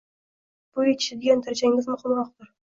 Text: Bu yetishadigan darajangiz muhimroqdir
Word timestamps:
Bu 0.77 0.85
yetishadigan 0.87 1.45
darajangiz 1.49 1.91
muhimroqdir 1.93 2.51